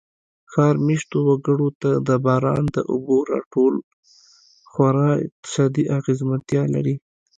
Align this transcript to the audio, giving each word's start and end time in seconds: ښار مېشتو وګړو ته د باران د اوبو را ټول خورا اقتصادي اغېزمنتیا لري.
ښار 0.51 0.75
مېشتو 0.87 1.17
وګړو 1.27 1.69
ته 1.81 1.91
د 2.07 2.09
باران 2.25 2.63
د 2.75 2.77
اوبو 2.91 3.17
را 3.29 3.39
ټول 3.53 3.73
خورا 4.71 5.09
اقتصادي 5.25 5.83
اغېزمنتیا 5.97 6.63
لري. 6.75 6.95